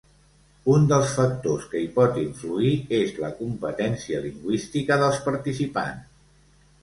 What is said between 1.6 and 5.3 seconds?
que hi pot influir és la competència lingüística dels